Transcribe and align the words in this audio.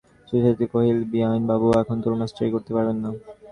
সুচরিতা 0.27 0.65
কহিল, 0.73 0.97
বিনয়বাবু 1.11 1.67
এখন 1.81 1.97
তোর 2.03 2.13
মাস্টারি 2.19 2.49
করতে 2.55 2.71
পারবেন 2.75 2.97
না। 3.03 3.09